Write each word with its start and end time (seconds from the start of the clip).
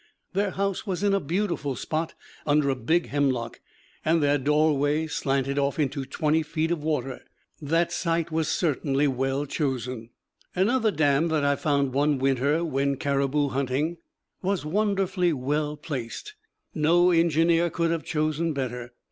Their 0.33 0.49
house 0.49 0.87
was 0.87 1.03
in 1.03 1.13
a 1.13 1.19
beautiful 1.19 1.75
spot, 1.75 2.15
under 2.47 2.71
a 2.71 2.75
big 2.75 3.09
hemlock; 3.09 3.59
and 4.03 4.23
their 4.23 4.39
doorway 4.39 5.05
slanted 5.05 5.59
off 5.59 5.77
into 5.77 6.05
twenty 6.05 6.41
feet 6.41 6.71
of 6.71 6.81
water. 6.83 7.21
That 7.61 7.91
site 7.91 8.31
was 8.31 8.47
certainly 8.47 9.07
well 9.07 9.45
chosen. 9.45 10.09
Another 10.55 10.89
dam 10.89 11.27
that 11.27 11.45
I 11.45 11.55
found 11.55 11.93
one 11.93 12.17
winter 12.17 12.65
when 12.65 12.97
caribou 12.97 13.49
hunting 13.49 13.97
was 14.41 14.65
wonderfully 14.65 15.33
well 15.33 15.77
placed. 15.77 16.33
No 16.73 17.11
engineer 17.11 17.69
could 17.69 17.91
have 17.91 18.03
chosen 18.03 18.53
better. 18.53 18.93